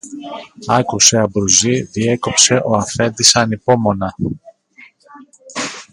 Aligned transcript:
Άκουσε, 0.67 1.17
Αμπρουζή, 1.17 1.81
διέκοψε 1.83 2.61
ο 2.65 2.77
αφέντης 2.77 3.35
ανυπόμονα 3.35 4.15